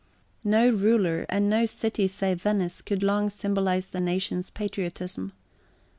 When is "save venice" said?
2.07-2.81